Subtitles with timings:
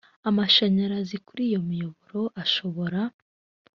[0.29, 2.99] amashanyarazi kuri iyo miyoboro ashobora